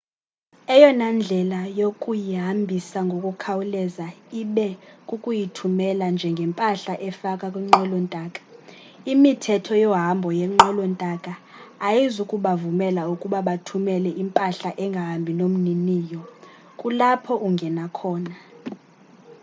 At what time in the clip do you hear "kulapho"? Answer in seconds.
16.79-17.33